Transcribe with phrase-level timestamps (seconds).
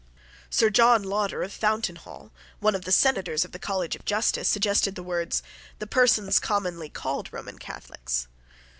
[0.49, 4.95] Sir John Lauder of Fountainhall, one of the Senators of the College of Justice, suggested
[4.95, 5.43] the words,
[5.77, 8.27] "the persons commonly called Roman Catholics."